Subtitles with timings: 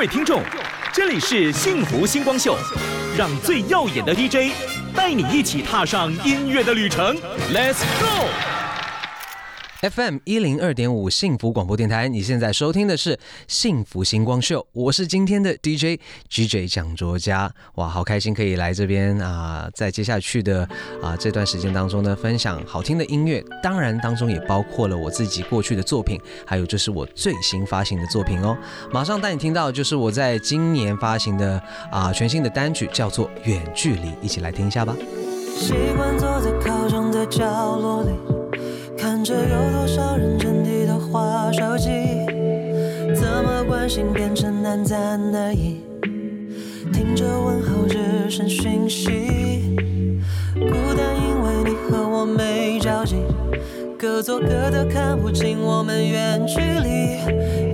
[0.00, 0.42] 各位听众，
[0.94, 2.56] 这里是《幸福星光秀》，
[3.18, 4.50] 让最耀眼的 DJ
[4.96, 7.14] 带你一起踏上音乐的旅程
[7.52, 8.59] ，Let's go！
[9.82, 13.16] FM 一零二点五幸福广播电台，你现在收听的是
[13.48, 19.70] 《幸福星光秀》，我是今天的 DJ GJ 蒋卓佳，哇，好开心可以来这边啊！
[19.74, 20.68] 在接下去的
[21.02, 28.54] 啊这段时间当中呢，分享好听的音乐，当然当中也包括了我自己过去的作品，还有就是我最新发行的作品哦。
[28.92, 31.58] 马上带你听到，就是我在今年发行的
[31.90, 34.94] 啊全新的单曲，叫做《远距离》，一起来听一下吧。
[35.56, 38.39] 习惯坐在靠窗的角落里。
[39.00, 41.88] 看着有多少人正低头划手机，
[43.16, 45.80] 怎么关心变成难赞而已？
[46.92, 47.96] 听着问候只
[48.30, 49.58] 剩讯息，
[50.54, 53.16] 孤单因为你和我没交集，
[53.98, 57.14] 各做各的看不清我们远距离。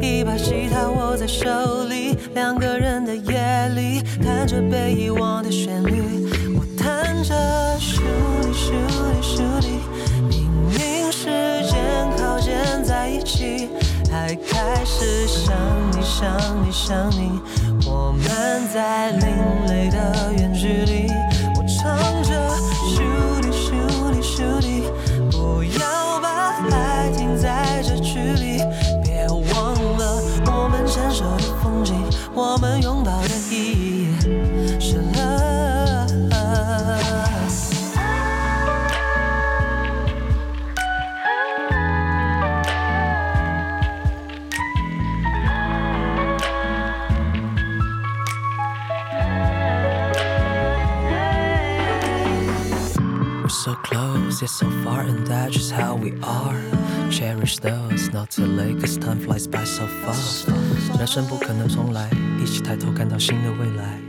[0.01, 1.45] 一把吉他握在手
[1.89, 6.16] 里，两个人的夜里，看着被遗忘的旋律。
[14.09, 15.53] 还开始想
[15.91, 16.31] 你想
[16.65, 17.41] 你想你，
[17.85, 21.09] 我们在另类的远距离，
[21.57, 22.41] 我唱着
[22.95, 24.76] ，shooting shooting shooting。
[61.25, 64.06] 不可能重来，一起抬头看到新的未来。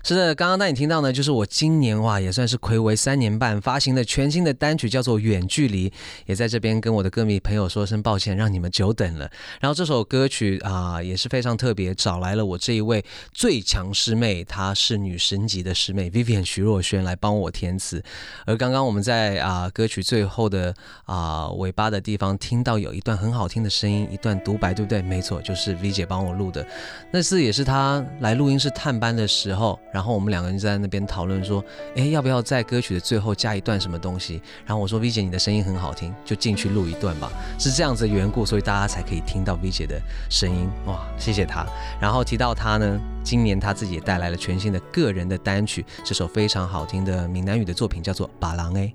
[0.08, 5.90] 是的，刚刚带你听到呢，就是我今年哇也算是暌违三年半发行的全新的单曲，叫做《远距离》，
[6.28, 9.30] 也在这边跟我的歌迷朋友说声抱歉，让你们久等了。
[9.60, 13.04] 然后这首歌曲啊也是非常特别，找来了我这一位
[13.34, 18.02] 最强师妹，她是女神级的师妹 Vivian 徐若瑄来帮我填词。
[18.46, 25.02] 而刚刚我们在啊歌曲最后的啊尾巴的地方听到有一段很好听的声音，一段独白，对不对？
[25.02, 26.66] 没错，就是 v 姐帮我录的。
[27.12, 29.78] 那次也是她来录音室探班的时候。
[29.98, 31.66] 然后我们两个人就在那边讨论说，
[31.96, 34.40] 哎，要不要在歌曲的最后加一段什么东西？
[34.64, 37.32] 然后我说，V 姐你的声音很好听，就进去录一段吧。
[37.58, 40.00] 是这样子的缘故，所以大家才可以听到 V 姐的
[40.30, 41.66] 声音哇，谢谢她。
[42.00, 48.94] 然后提到她呢，今年她自己也带来了全新的个人的单曲，这首非常好听的闽南语的作品叫做《把郎哎》。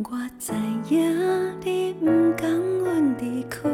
[0.00, 0.52] 我知
[0.94, 0.96] 影
[1.60, 2.04] 你不
[2.36, 2.48] 甘
[2.78, 3.68] 阮离开，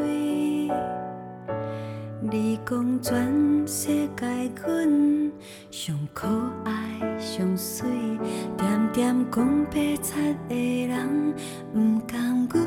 [2.22, 4.24] 你讲全世界，
[4.66, 5.30] 阮
[5.70, 6.26] 上可
[6.64, 6.74] 爱
[7.18, 7.86] 上水，
[8.56, 11.34] 点点讲白贼的人，
[11.74, 12.64] 不甘阮。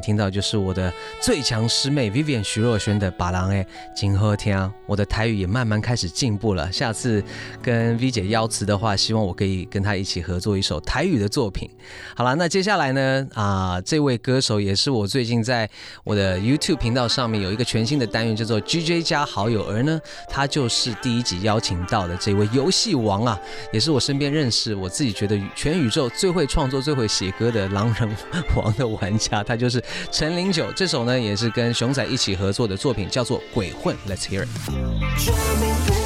[0.00, 3.62] 听到就是我的最强师妹 Vivian 徐若瑄的《把郎哎》，
[3.94, 6.70] 今后天啊，我的台语也慢慢开始进步了。
[6.72, 7.22] 下次
[7.62, 11.68] 跟 v 姐邀词的话，希望我可以跟她一起合作一首台语的作品。
[12.16, 13.26] 好了，那接下来呢？
[13.34, 15.68] 啊，这位歌手也是我最近在
[16.04, 23.38] 我的 YouTube 频道上面有一个全新的单元，叫做 GJ 加好友，而呢，他就是第一集邀请到的这位游戏王啊，
[23.72, 28.08] 也是我身边认识我自己觉得全宇宙最会创作、最会写歌的狼人
[28.56, 29.82] 王的玩家，他就是。
[30.10, 35.99] 陈零九这首呢，也是跟熊仔一起合作的作品，叫做《鬼混》，Let's hear it。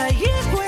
[0.01, 0.66] 还一回。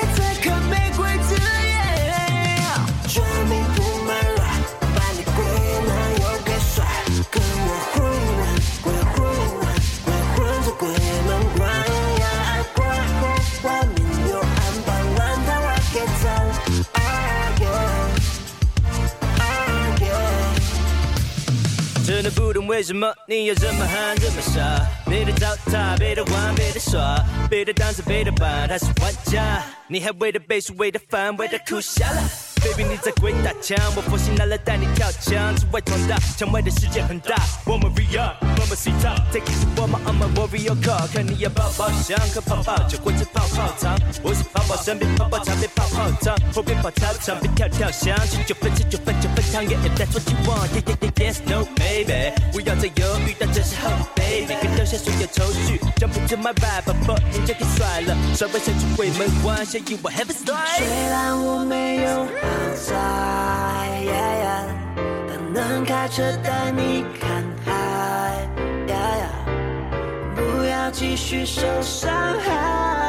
[22.70, 24.86] 为什么你要这么狠，这么傻？
[25.10, 27.18] 背的糟蹋，背的玩，背的耍，
[27.50, 29.64] 背的当真，背的把他是玩家。
[29.88, 32.49] 你还为他背书，为他烦，为他哭瞎了。
[32.62, 36.20] Baby，你在鬼打墙，我佛系拿来带你跳墙，之外闯荡。
[36.38, 37.36] 墙外的世界很大，
[37.66, 41.14] 我们不一我们心 e t o r m w r r i all。
[41.14, 52.34] 看你要泡泡香，喝泡泡酒，过着泡泡糖，我是泡泡身边泡泡茶边泡泡长，后边跑操场边跳跳香，吃九分吃九分九分飞，超 If that's what you want，yeah yeah yeah，yes no baby。
[52.52, 53.62] 不要再犹豫，当这
[54.16, 62.49] baby，个丢下所有愁绪，Jump into my vibe，把烦恼给甩了，甩完想出鬼门关，相信我 h a v e s 虽然我没有。
[62.50, 62.94] 都在，
[65.28, 68.48] 但能开车带你看海。
[70.36, 73.09] 不要继续受伤害。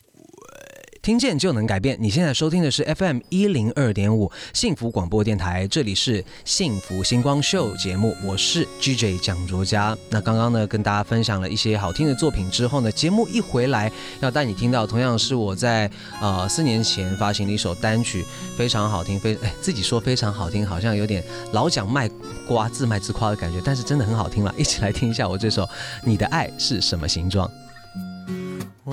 [1.01, 1.97] 听见就能改变。
[1.99, 9.97] 你现在收听的是 FM 一零二点五幸福广播电台，这里是幸福星光秀节目，我是 GJ 蒋卓佳。
[10.11, 15.89] 那刚刚呢，跟大家分享了一些好听的作品之后呢，节目一回来要带你听到，同样是我在
[16.21, 18.23] 呃四年前发行的一首单曲，
[18.55, 22.07] 非常好听，非自己说非常好听，好像有点老蒋卖
[22.47, 25.63] 瓜自卖自夸的感觉，但是真的很好听了，一起来听一下我这首
[26.03, 27.47] 《你的爱是什么形状》。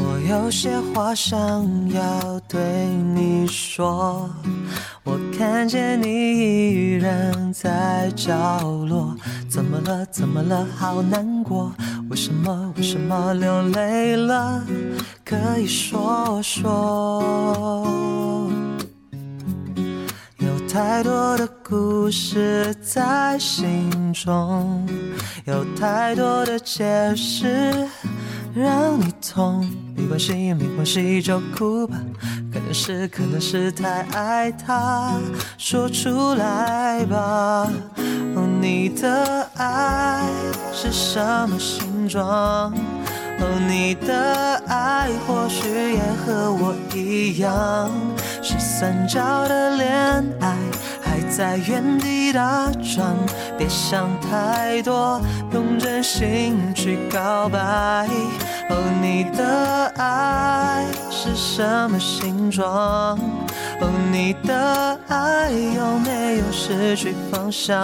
[0.01, 1.41] 我有些话想
[1.93, 2.61] 要对
[3.15, 4.31] 你说，
[5.03, 9.13] 我看见你依然在角落，
[9.51, 10.07] 怎么了？
[10.07, 10.65] 怎么了？
[10.77, 11.73] 好难过，
[12.11, 12.73] 为什么？
[12.77, 14.65] 为什么流泪了？
[15.25, 17.85] 可以说说。
[20.39, 24.87] 有太多的故事在心中，
[25.45, 27.45] 有太多的解释。
[28.59, 31.97] 让你痛，没关系，没关系就哭吧。
[32.53, 35.13] 可能是，可能是太爱他，
[35.59, 37.73] 说出来吧。
[38.35, 40.25] 哦，你的爱
[40.73, 42.75] 是什么形状？
[43.41, 47.89] 哦，你的爱或许也和我一样，
[48.43, 49.89] 是三角的恋
[50.41, 50.57] 爱。
[51.31, 53.15] 在原地打转，
[53.59, 55.21] 别想太多，
[55.53, 58.07] 用真心去告白。
[58.71, 63.19] 哦，你的爱是什么形状？
[63.81, 67.79] 哦，你的爱有没有失去方向？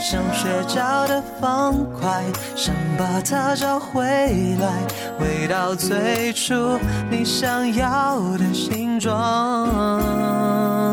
[0.00, 2.22] 像失焦的方块，
[2.54, 4.80] 想把它找回来，
[5.18, 6.78] 回到最初
[7.10, 10.85] 你想要的形状。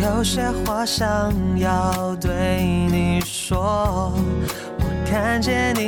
[0.00, 2.62] 有些话想要对
[2.92, 4.12] 你说，
[4.78, 5.80] 我看见你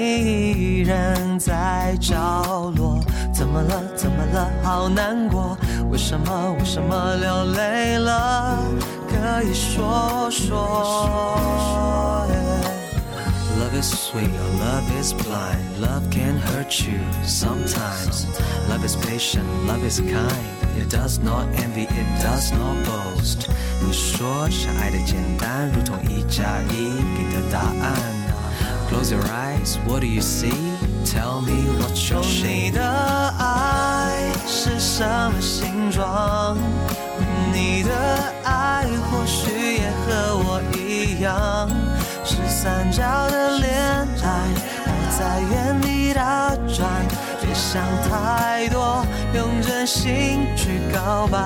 [0.51, 2.99] 一人在角落，
[3.33, 3.81] 怎么了？
[3.95, 4.51] 怎么了？
[4.65, 5.57] 好难过，
[5.93, 6.57] 为什么？
[6.59, 8.59] 为什么流泪了？
[9.09, 11.39] 可以说说。
[13.70, 15.80] Love is sweet or love is blind.
[15.80, 18.28] Love can hurt you sometimes.
[18.68, 20.48] Love is patient, love is kind.
[20.78, 23.48] It does not envy, it does not boast.
[23.82, 27.94] 你说相爱的简单，如同一加一给的答案。
[28.90, 30.54] Close your eyes, what do you see?
[31.06, 32.66] Tell me what your shape.
[32.66, 32.84] 你的
[33.40, 36.58] 爱是什么形状？
[37.61, 37.93] 你的
[38.43, 41.69] 爱或许也和我一样，
[42.25, 43.79] 是三角的恋
[44.25, 44.49] 爱，
[44.87, 46.91] 还在原地打转。
[47.43, 51.39] 别想太多，用真心去告白。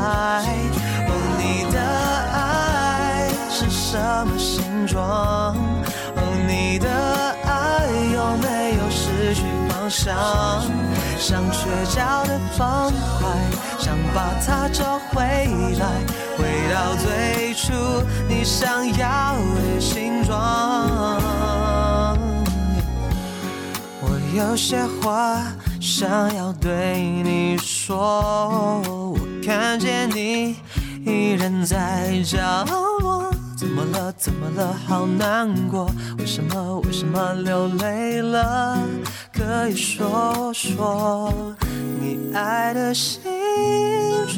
[0.46, 1.80] 哦，你的
[2.32, 5.56] 爱是什么形状？
[5.56, 6.88] 哦，你的
[7.42, 8.63] 爱有没？
[9.24, 10.14] 失去方向，
[11.18, 13.26] 像缺角的方块，
[13.78, 16.02] 想把它找回来，
[16.36, 17.72] 回到最初
[18.28, 20.36] 你想要的形状。
[24.02, 25.42] 我有些话
[25.80, 27.98] 想要对你说，
[29.08, 30.56] 我看见你
[31.02, 33.43] 依然在角落。
[33.56, 34.12] 怎么了？
[34.18, 34.72] 怎么了？
[34.72, 35.88] 好难过！
[36.18, 36.80] 为什么？
[36.80, 38.76] 为什么流泪了？
[39.32, 41.32] 可以说说
[42.00, 43.22] 你爱的形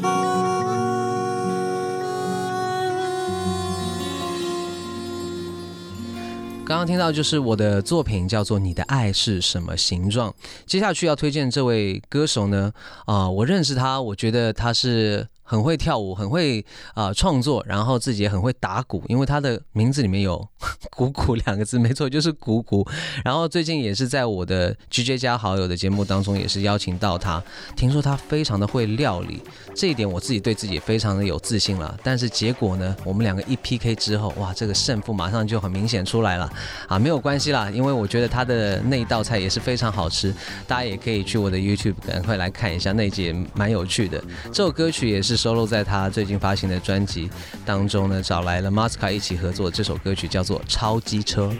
[0.00, 0.46] 状。
[6.66, 10.30] 刚刚听到就是我的作品叫做《你的爱是什么形状》。
[10.66, 12.70] 接下去要推荐这位歌手呢？
[13.06, 15.26] 啊，我认识他，我觉得他是。
[15.48, 16.62] 很会跳舞，很会
[16.94, 20.44] 啊创作，然后自己也很会打鼓，因为他的名字里面有
[20.90, 22.86] “鼓鼓”两个字，没错，就是“鼓鼓”。
[23.24, 27.40] 然后最近也是在我的拒 J 加好友的节目当中，也是邀请到他。
[27.76, 29.40] 听说他非常的会料理，
[29.72, 31.96] 这一点我自己对自己非常的有自信了。
[32.02, 36.52] 但是结果呢，我们两个一 PK 之后，哇，这个胜负马上就很明显出来了
[36.88, 36.98] 啊！
[36.98, 40.34] 没有关系啦，因为我觉得他的那一道菜也是非常好吃，
[40.66, 44.21] 大家也可以去我的 YouTube 赶快来看一下那集，蛮有趣的。
[44.52, 45.35] 这首歌曲也是。
[45.36, 47.28] 收录在他最近发行的专辑
[47.64, 51.52] 当中呢，找来了 Masca 一起合作，这首歌曲叫做《超机车》。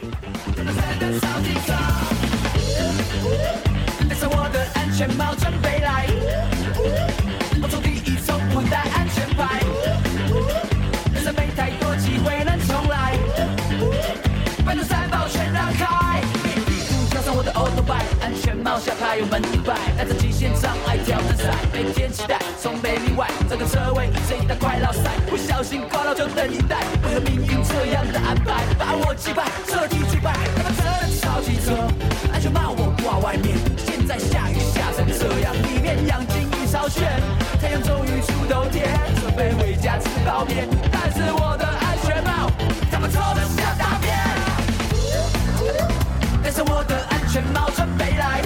[23.59, 26.77] 找个车位，一车一大块老塞，不小心挂了就等一待。
[27.05, 30.31] 为何命运这样的安排，把我击败，彻底击败？
[30.61, 31.73] 他开的超级车，
[32.35, 33.57] 安全帽我挂外面。
[33.79, 37.11] 现在下雨下成这样，里面氧气已超限。
[37.59, 38.85] 太阳终于出头天，
[39.23, 40.69] 准备回家吃泡面。
[40.93, 42.53] 但是我的安全帽
[42.93, 44.13] 他么臭的像大便？
[46.45, 48.43] 带上我的安全帽准备来！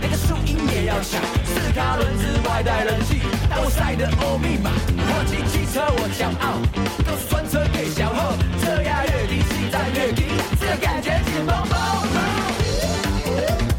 [0.00, 6.62] 那个树荫也要响，四卡轮子外带冷气，我赛的欧密码，破吉汽车我骄傲，
[7.04, 10.24] 都是专车给小耗，这样越低，时代越低，
[10.60, 11.76] 这感觉紧绷绷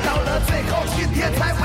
[0.05, 1.56] 到了最后，今天才。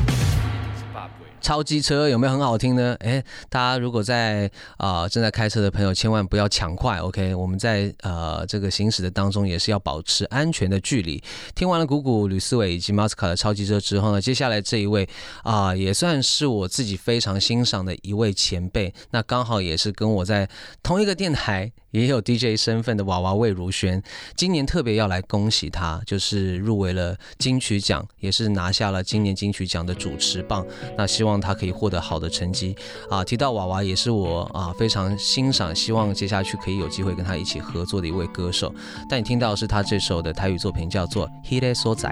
[1.49, 2.95] 超级车有没有很好听呢？
[3.01, 7.35] 哎，大家如果在啊正在开车的朋友，千万不要抢快，OK？
[7.35, 11.23] 我们在呃这个行驶的当中，也是要保持安全的距离。
[11.55, 15.09] 听完了谷谷、吕思伟以及马斯卡的超级车之后呢，接下来这一位
[15.43, 20.47] 啊，也算是我自己非常欣赏的一位前辈，那刚好也是跟我在
[20.83, 21.73] 同一个电台。
[21.91, 24.03] 也有 DJ 身份的娃娃魏如萱，
[24.37, 30.65] 今年特别要来恭喜他，就是入围了金曲奖，也是拿下了今年金曲奖的主持棒。
[30.97, 32.75] 那希望他可以获得好的成绩
[33.11, 33.25] 啊！
[33.25, 38.75] 提到娃娃，也是我啊非常欣赏，希望接下去可以有机会跟他一起合作的一位歌手。
[39.09, 42.09] 但你听到的是他这首的台语作品，叫做《h 嘿勒梭仔》。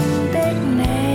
[0.00, 1.09] không biết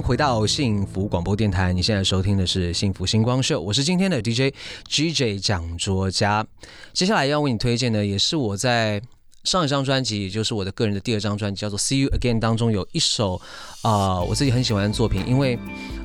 [0.00, 4.54] 回到幸福广播电台，你现在收听的是幸福星光秀，我是今天的 DJ
[4.88, 6.44] GJ 讲桌家。
[6.94, 9.02] 接下来要为你推荐的也是我在。
[9.44, 13.40] 上一张专辑，也就是我的个人的第二张专辑，叫做《See You Again》，当中有一首
[13.80, 15.58] 啊，我自己很喜欢的作品，因为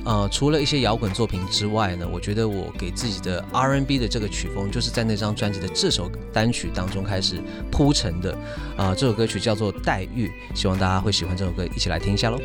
[0.06, 7.38] 呃，除了一些摇滚作品之外呢，我觉得我给自己的 R&B 的这个曲风，就是在那张专辑的这首单曲当中开始
[7.70, 8.34] 铺陈的
[8.76, 8.94] 啊。
[8.96, 12.38] 这首歌曲叫做《黛玉》，希望大家会喜欢这首歌，一起来听一下喽。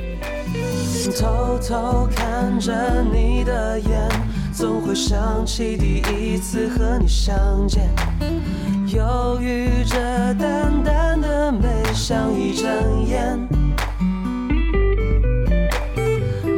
[1.21, 3.91] 偷偷看着你的眼，
[4.54, 7.89] 总会想起第一次和你相见。
[8.93, 9.95] 忧郁着
[10.38, 13.47] 淡淡的美，像一睁眼，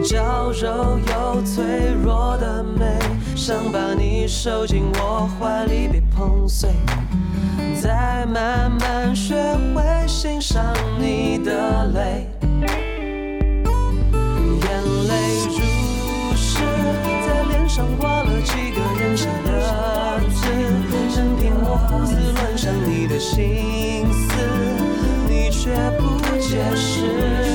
[0.03, 1.63] 娇柔又脆
[2.03, 2.85] 弱的美，
[3.35, 6.71] 想把你收进我怀里，别碰碎。
[7.79, 9.35] 再慢慢学
[9.75, 10.65] 会欣赏
[10.99, 12.27] 你的泪，
[13.11, 15.13] 眼泪
[15.49, 16.57] 如是
[17.27, 18.22] 在脸上挂。
[21.99, 24.35] 胡思乱想你的心思，
[25.29, 27.52] 你却不解释。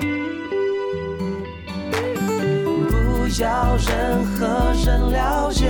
[2.28, 5.67] 不要任何人了解。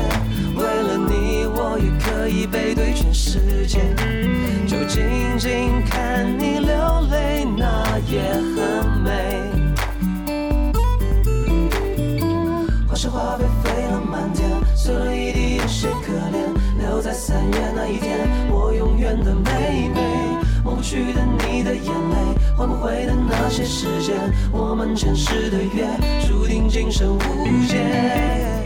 [0.58, 3.80] 为了你，我也可以背对全世界，
[4.68, 6.76] 就静静看你流
[7.10, 9.42] 泪，那也很美。
[12.90, 16.54] 花谢花飞飞了满天，碎了一地有谁可怜？
[16.82, 18.20] 留在三月那一天，
[18.52, 20.11] 我永远的妹妹。
[20.92, 22.18] 去的你的眼泪，
[22.58, 24.14] 换不回的那些时间。
[24.52, 25.88] 我们前世的约，
[26.28, 28.61] 注定今生无解。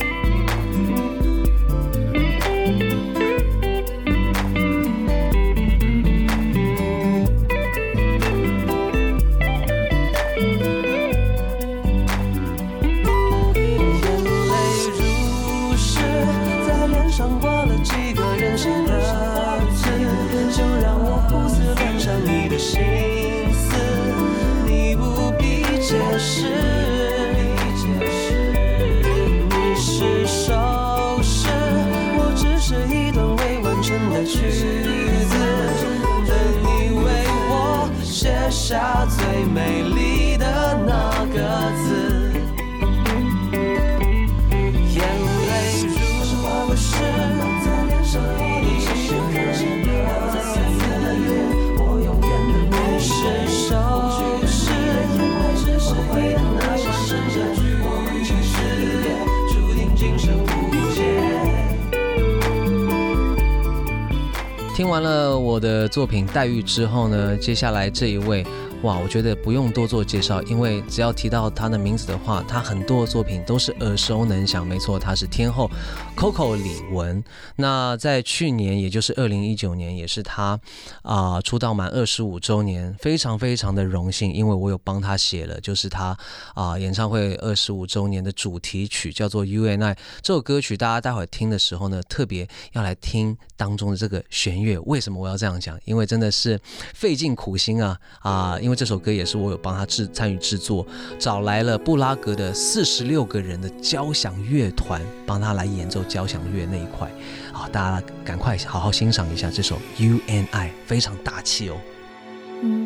[64.95, 68.45] 完了我的作品《黛玉》之后呢，接下来这一位。
[68.85, 74.65] 哇，我觉得不用多做介绍，因为只要提到他的名字的话，他很多作品都是耳熟能详。
[74.65, 75.67] 没错，他是天后
[76.15, 77.23] Coco 李玟。
[77.55, 80.59] 那在去年，也就是二零一九年，也是他
[81.01, 86.15] 啊出道满二十五周年，非常非常的荣幸，因为我有帮他写了，就是他
[86.53, 94.77] 啊演唱会二十五周年的主题曲，叫做《u n i e 这首歌曲，大家待会听的时候呢，特别要来听当中的这个弦乐。
[94.81, 95.75] 为什么我要这样讲？
[95.85, 96.59] 因为真的是
[96.93, 98.74] 费尽苦心啊啊，因为。
[98.75, 100.85] 这首歌也是我有帮他制参与制作，
[101.17, 107.09] 找来了布拉格的四十六个人的交响乐团，帮他来演奏交响乐那一块。
[107.53, 111.77] 好，大家赶快好好欣赏一下这首《You and I》，非常大气哦。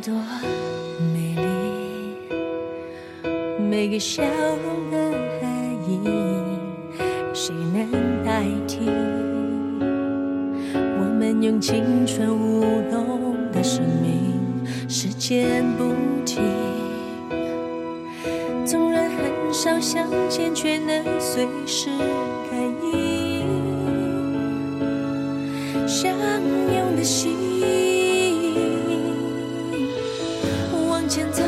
[0.04, 0.14] 多
[1.14, 6.02] 美丽，每个笑容的含义，
[7.34, 8.80] 谁能代替？
[10.72, 14.39] 我们用青春舞动的生命。
[14.92, 15.86] 时间不
[16.26, 16.42] 停，
[18.66, 21.92] 纵然很少相见，却能随时
[22.50, 22.60] 感
[22.92, 23.38] 应
[25.88, 27.38] 相拥的心。
[30.90, 31.44] 往前走，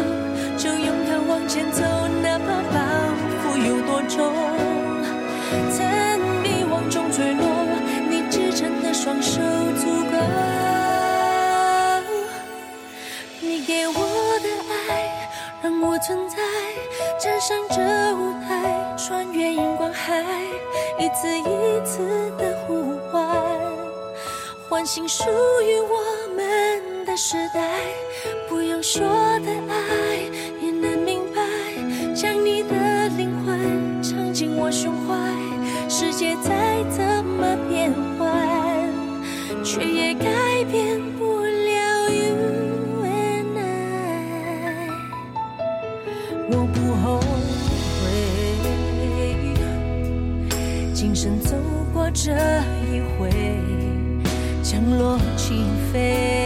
[0.56, 1.82] 就勇敢往前走，
[2.21, 2.84] 哪怕包
[3.56, 4.40] 袱有多重。
[16.02, 16.38] 存在，
[17.20, 17.76] 站上这
[18.16, 20.24] 舞台，穿越荧光海，
[20.98, 23.30] 一次一次的呼唤，
[24.68, 25.24] 唤醒属
[25.62, 27.62] 于我们的时代。
[28.50, 29.06] 不用说
[29.46, 30.16] 的爱，
[30.60, 31.44] 也能明白，
[32.16, 35.16] 将你的灵魂藏进我胸怀。
[35.88, 38.90] 世界再怎么变幻，
[39.64, 40.51] 却也该。
[52.13, 52.32] 这
[52.93, 53.30] 一回，
[54.62, 56.40] 降落起飞。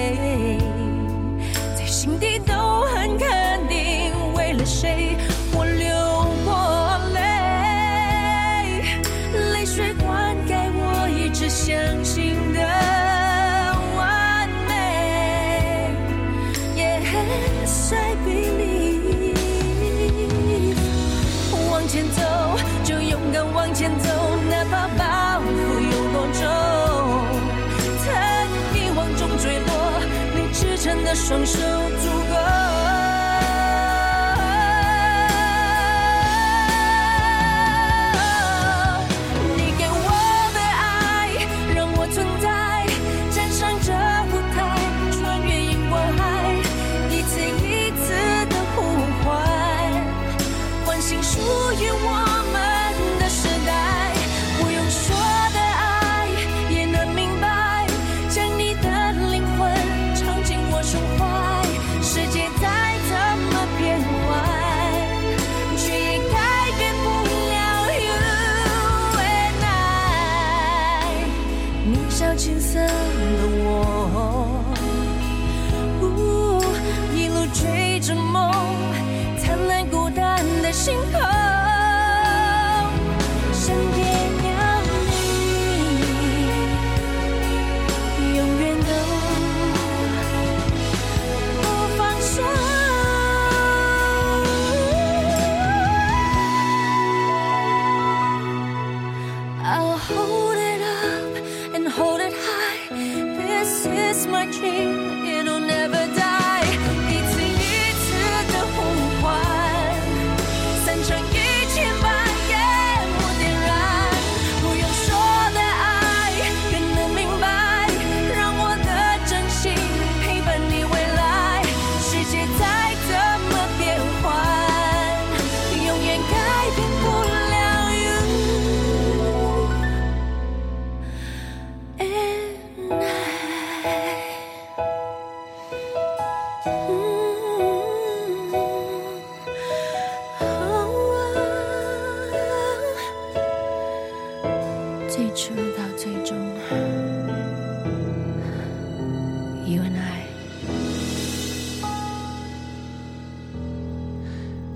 [31.28, 32.05] 双手。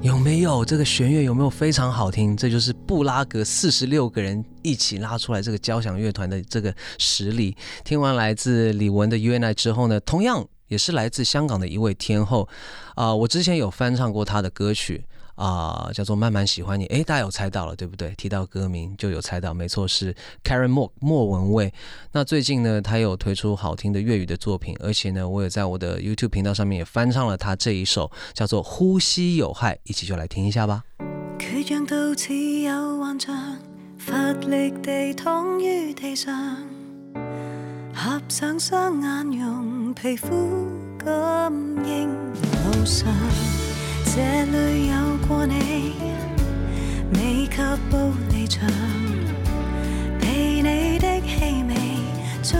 [0.01, 1.23] 有没有这个弦乐？
[1.23, 2.35] 有没有非常好听？
[2.35, 7.55] 这就是布拉格四十六个人一起拉出来这个交响乐团的这个实力。
[7.83, 12.47] 听完来自李玟的《u n i e 之后呢，同样也是来自香港的一位天后，
[12.95, 15.03] 啊，我之前有翻唱过她的歌曲。
[15.39, 18.13] 啊，叫做慢慢喜欢你，哎，大家有猜到了对不对？
[18.17, 20.13] 提到歌名就有猜到，没错是
[20.43, 21.73] Karen Mo 莫文蔚。
[22.11, 30.83] 那最近呢，她有推出好听的粤语的作品，而且呢，我也在我的 YouTube 频道上面也翻唱了她这一首，叫做《呼吸有害》，一起就来听一下吧。
[37.93, 38.19] 合
[38.59, 40.15] 上，眼，用皮
[40.97, 41.51] 感
[44.11, 45.93] 这里有过你，
[47.13, 47.57] 未及
[47.91, 48.67] 步离场，
[50.19, 51.75] 被你的气味
[52.41, 52.53] 筑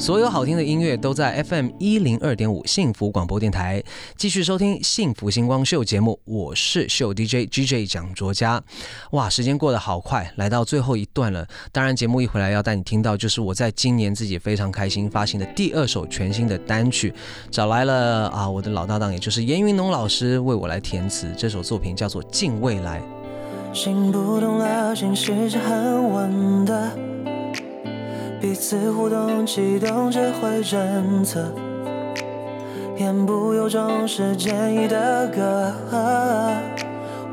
[0.00, 3.82] 所有好听的音乐都在 FM 一零二点五幸福广播电台，
[4.16, 8.62] 继续收听幸福星光秀节目，我是秀 DJ GJ 蒋卓佳。
[9.10, 11.46] 哇，时间过得好快，来到最后一段了。
[11.70, 17.12] 当然，节目一回来要带你听到，就是我在今年自己非常开心发行的第二首全新的单曲，
[17.50, 21.30] 找来了啊我的老搭档，也就是严云龙老师为我来填词。
[21.36, 23.02] 这首作品叫做《敬未来》。
[23.78, 25.04] 心不动了，是
[25.58, 26.90] 很稳的。
[28.40, 31.52] 彼此互动启动智慧侦测，
[32.96, 35.70] 言不由衷是建议的歌。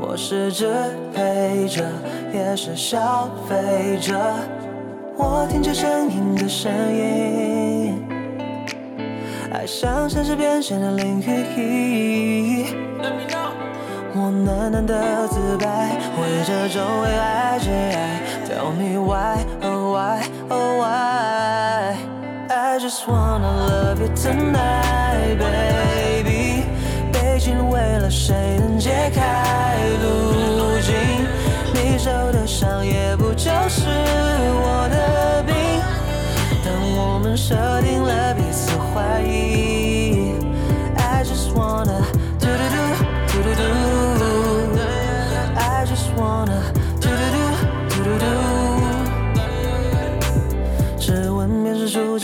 [0.02, 0.68] 我是支
[1.14, 1.86] 配者，
[2.34, 4.20] 也是消费者。
[5.16, 8.04] 我听着声音的声音，
[9.54, 11.22] 爱上城市变界的淋
[11.56, 12.66] 雨
[13.00, 13.77] w
[14.20, 21.98] 我喃喃的自白，为这种为爱戒爱，Tell me why oh why oh why。
[22.50, 26.64] I just wanna love you tonight, baby。
[27.14, 30.96] 背景为了谁能解开路径？
[31.76, 35.56] 你受的伤也不就是我的病？
[36.66, 40.32] 当我们设定了彼此怀疑。
[40.98, 42.17] I just wanna。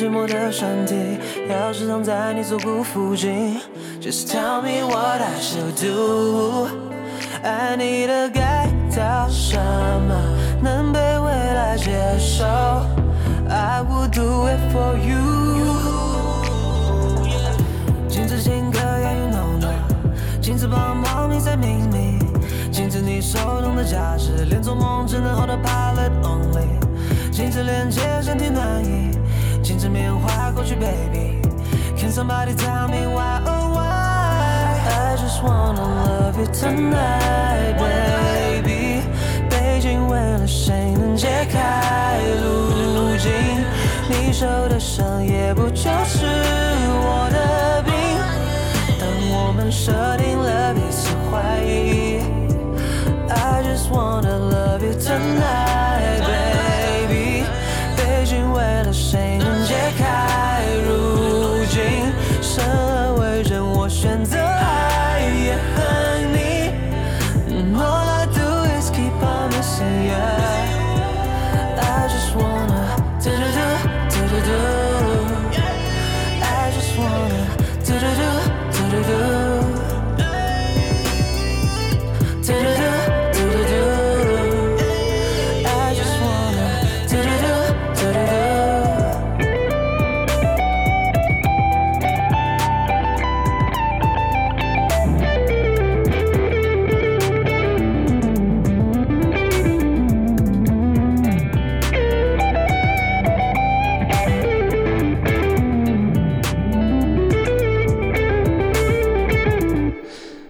[0.03, 1.17] 寂寞的身体，
[1.49, 3.55] 钥匙藏在你左骨附近。
[4.01, 6.67] Just tell me what I should do。
[7.41, 12.43] 爱你的该 d 改造，什么能被未来接受
[13.49, 15.73] ？I would do it for you。
[18.09, 19.69] 镜子前格，言语浓浓。
[20.41, 22.19] 镜子帮猫咪在命命。
[22.73, 26.67] 镜子你手中的戒指，连做梦只能 hold the pilot only。
[27.31, 29.13] 镜子连接身体暖意。
[29.83, 31.41] 是缅怀过去，baby。
[31.97, 33.41] Can somebody tell me why?
[33.43, 34.79] Why?
[34.79, 39.01] I just wanna love you tonight, baby。
[39.49, 43.29] 背景为了谁能揭开路径？
[44.07, 46.27] 你受的伤也不就是
[47.03, 47.93] 我的病？
[48.97, 52.21] 当我们设定了彼此怀疑
[53.27, 55.72] ，I just wanna love you tonight。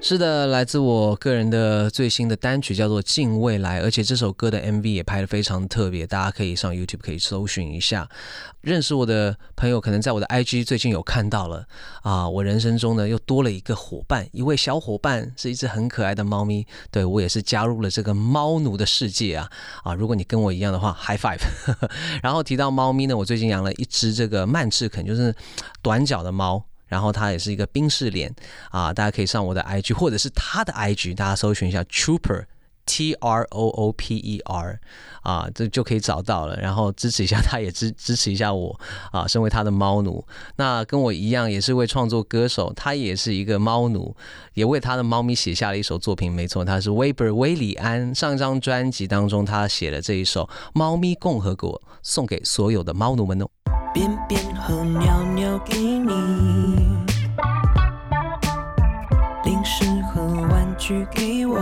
[0.06, 8.06] 是的，来自我个人的最新的单曲叫做《近未来》，而且这首歌的 MV 也拍得非常特别，大家可以上 YouTube 可以搜寻一下。
[8.60, 11.66] 认识我的朋友可能在我的 IG 最近有看到了
[12.02, 19.50] 啊，我人生中呢又多了一个伙伴，一位小伙伴是一只很可爱的猫咪，对我也是加入了这个猫奴的世界啊
[19.86, 19.94] 啊！
[19.94, 21.46] 如果你跟我一样的话， High Five。
[22.22, 25.34] 然后提到猫咪呢，我最近养了一只这个曼智，肯，就是
[25.82, 26.66] 短脚的猫。
[26.94, 28.32] 然后他也是一个冰士脸
[28.70, 32.44] 啊，大家可以上我的 IG 或者是他的 IG，大家搜寻一下 Trooper
[32.86, 34.80] T R O O P E R
[35.24, 36.56] 啊，这就可以找到了。
[36.62, 38.80] 然后支持一下他，也支 支持一下我
[39.12, 40.24] 啊，身为他的猫奴。
[40.58, 44.16] 那跟我一样也是位创作歌手，他也是一个猫奴，
[44.54, 46.32] 也为他的猫咪写下了一首作品。
[46.32, 50.44] 没错，他是 Weber 威里安，上一张专辑当中他写了这一首
[50.76, 51.74] 《猫咪共和国》，
[52.04, 53.48] 送给所有的猫奴们哦。
[53.94, 56.10] 便便和尿尿给你，
[59.44, 61.56] 零食和玩具给我。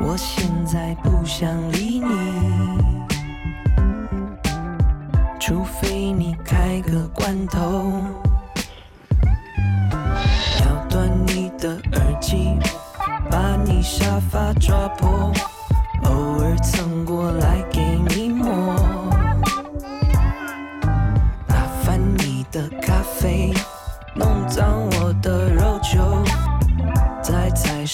[0.00, 2.06] 我现在不想理你，
[5.38, 8.00] 除非你开个罐头，
[10.62, 12.56] 咬断你的耳机，
[13.30, 15.30] 把你沙发抓破，
[16.04, 17.63] 偶尔蹭过来。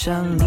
[0.03, 0.40] 想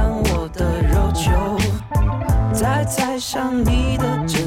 [0.00, 1.30] 我的肉球，
[2.52, 4.38] 再踩上你的脚。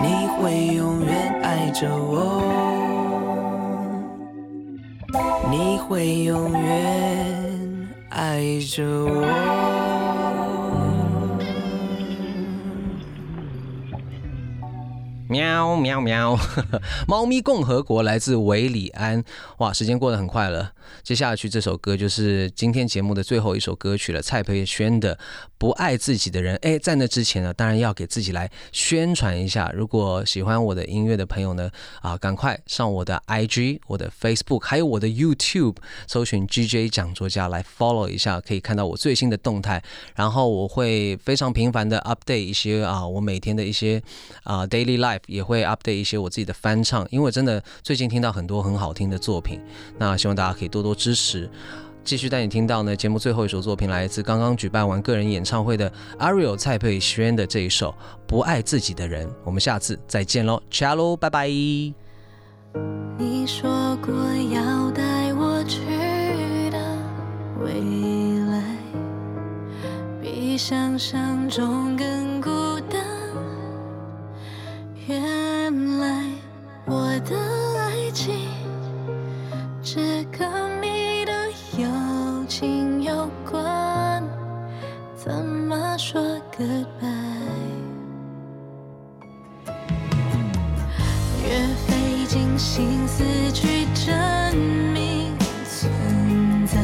[0.00, 2.40] 你会永远爱着我，
[5.50, 9.58] 你会永远爱着我。
[15.28, 16.38] 喵喵喵！
[17.08, 19.24] 猫咪共和国来自维里安。
[19.58, 20.72] 哇，时间过得很快了。
[21.02, 25.14] 接下去这首歌就是今天节目的最后一首歌曲了，蔡培轩的
[25.58, 26.56] 《不爱自己的人》。
[26.62, 29.70] 哎，在那之前呢，当然要给自己来宣传一下。
[29.74, 31.70] 如果喜欢我的音乐的朋友呢，
[32.00, 35.76] 啊，赶快上我的 IG、我的 Facebook，还有我的 YouTube，
[36.06, 39.82] 搜寻 GJ 讲座家来 follow 一下，可以看到我最新的动态。
[40.14, 44.02] 然后我会非常频繁的 update 一些啊，我每天的一些
[44.44, 49.58] 啊 daily life，也会 update 一些我自己的翻唱，因为真的最近听到很多很好听的作品。
[49.98, 50.77] 那希望大家可以多。
[50.78, 51.50] 多多支持，
[52.04, 52.94] 继续带你听到呢。
[52.94, 57.90] 节目最后一首作品来自刚刚举办完个人演唱会的 Ariel 蔡佩轩的这一首
[58.28, 59.26] 《不爱自己的人》。
[59.44, 61.48] 我们下次再见喽 c h a o 喽，拜拜。
[63.18, 64.14] 你说过
[64.54, 65.80] 要带我去
[66.70, 66.78] 的
[67.60, 68.76] 未来，
[70.22, 72.48] 比想象中更孤
[72.88, 73.04] 单。
[75.08, 76.24] 原来
[76.86, 77.36] 我的
[77.80, 78.57] 爱情。
[79.90, 80.46] 是跟
[80.82, 81.32] 你的
[81.78, 81.88] 有
[82.46, 84.22] 情有关，
[85.16, 86.20] 怎么说
[86.52, 87.74] goodbye？
[91.42, 93.24] 越费尽心思
[93.54, 94.54] 去证
[94.92, 95.34] 明
[95.64, 96.76] 存在，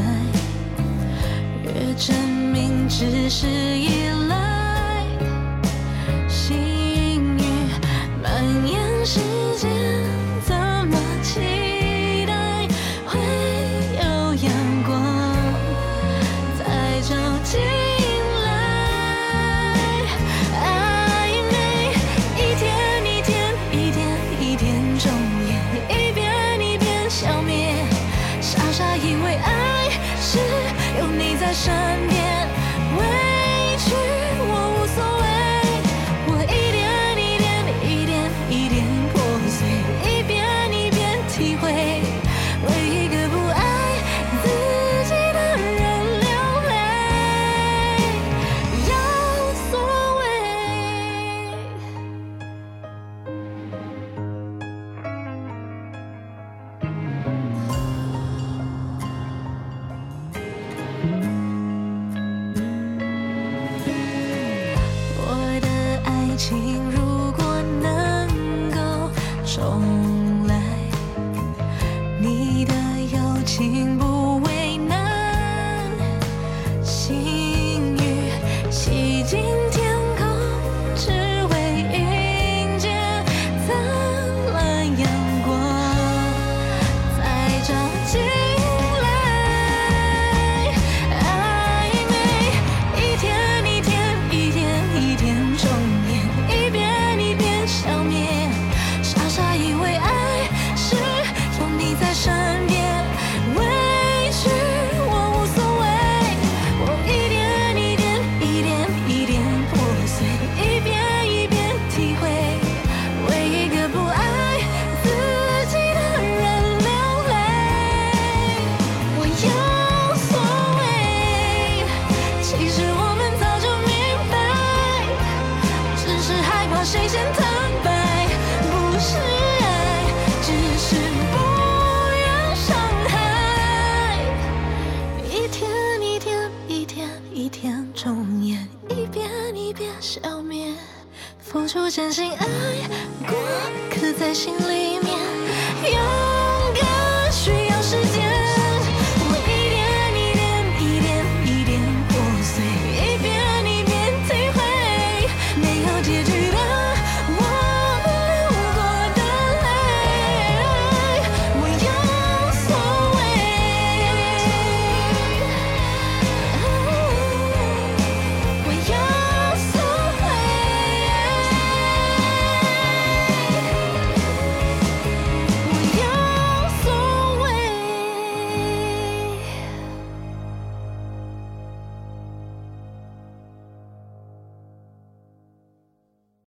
[1.63, 2.15] 越证
[2.51, 3.45] 明只是。
[3.47, 4.04] 一。